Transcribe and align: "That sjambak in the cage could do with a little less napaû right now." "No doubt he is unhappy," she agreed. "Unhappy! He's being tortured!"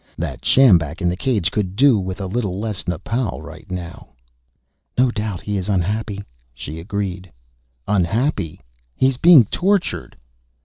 "That 0.17 0.43
sjambak 0.43 0.99
in 0.99 1.09
the 1.09 1.15
cage 1.15 1.51
could 1.51 1.75
do 1.75 1.99
with 1.99 2.19
a 2.19 2.25
little 2.25 2.59
less 2.59 2.85
napaû 2.85 3.39
right 3.39 3.69
now." 3.71 4.09
"No 4.97 5.11
doubt 5.11 5.41
he 5.41 5.57
is 5.57 5.69
unhappy," 5.69 6.23
she 6.55 6.79
agreed. 6.79 7.31
"Unhappy! 7.87 8.61
He's 8.95 9.17
being 9.17 9.45
tortured!" 9.45 10.17